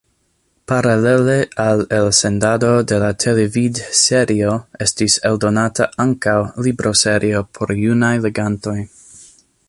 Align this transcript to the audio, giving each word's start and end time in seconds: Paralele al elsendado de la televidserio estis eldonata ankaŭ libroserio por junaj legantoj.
Paralele 0.69 1.33
al 1.63 1.81
elsendado 1.97 2.71
de 2.91 2.97
la 3.03 3.11
televidserio 3.23 4.55
estis 4.85 5.17
eldonata 5.31 5.87
ankaŭ 6.05 6.37
libroserio 6.69 7.43
por 7.59 7.75
junaj 7.83 8.15
legantoj. 8.29 8.75